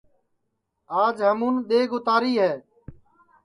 [1.01, 2.53] آج ہمون ڈؔیگ اُتاری ہے